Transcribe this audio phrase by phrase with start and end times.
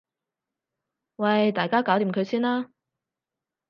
[1.17, 2.71] 喂大家搞掂佢先啦